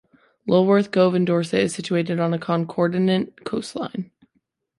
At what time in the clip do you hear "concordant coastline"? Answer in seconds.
2.39-4.09